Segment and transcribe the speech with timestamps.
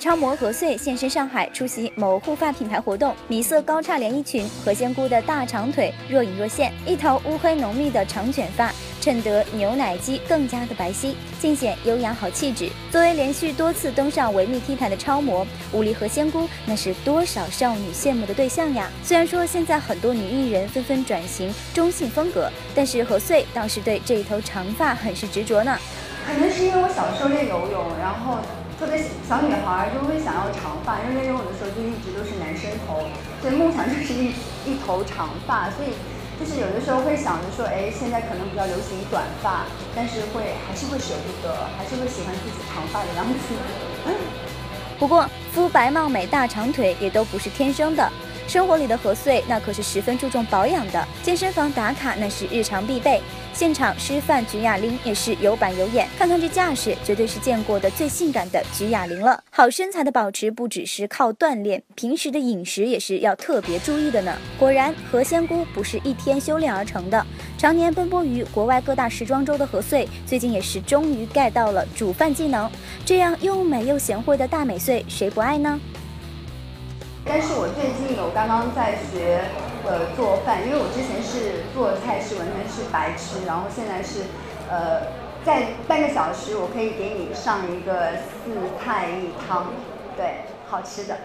[0.00, 12.70] 超模何穗现身上海出席某护发品牌活动，米色高叉连衣裙，何仙姑的大长腿若隐若现，一头乌黑浓密的长卷发衬得牛奶肌更加的白皙，尽显优雅好气质。
[12.90, 18.88] 作为连续多次登上维密 T 台的超模，武力何仙姑那是多少少女羡慕的对象呀！
[19.04, 25.76] 虽然说现在很多女艺人纷纷转型中性风格，但是何穗倒是对这一头长发很是执着呢。
[26.26, 28.38] 可能是因为我小时候练游泳，然后。
[28.80, 28.96] 特别
[29.28, 33.04] 小女孩就会想要长发，因为练游泳的时候就一直都是男生头，
[33.42, 34.32] 所以梦想就是一
[34.64, 35.68] 一头长发。
[35.76, 35.92] 所以
[36.40, 43.54] 就是有的时候会想着说，哎，现在可能比较流行短发，但是会还是会舍不得，还是会喜欢自己长发的样子。
[44.98, 48.10] 不过肤白貌美大长腿也都不是天生的。
[48.50, 59.40] 生活里的何穗那可是十分注重保养的，健身房打卡那是日常必备，现场示范举哑铃也是有板有眼，看看这架势，绝对是见过的最性感的举哑铃了。
[59.50, 64.36] 好身材的保持不只是靠锻炼，平时的饮食也是要特别注意的呢。
[64.58, 67.24] 果然，何仙姑不是一天修炼而成的，
[67.56, 72.68] 常年奔波于国外各大时装周的何穗，最近也是终于盖到了煮饭技能，
[73.04, 75.80] 这样又美又贤惠的大美穗，谁不爱呢？
[77.24, 79.44] 但是我最近有刚刚在学
[79.84, 84.22] 呃做饭，因为我之前是做菜是完全是白吃，然后现在是
[84.68, 85.02] 呃
[85.44, 89.66] 在半个小时我可以给你上一个四菜一汤，
[90.16, 91.16] 对，好吃的。